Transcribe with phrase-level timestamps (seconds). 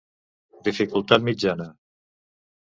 [0.69, 1.71] Dificultat mitjana.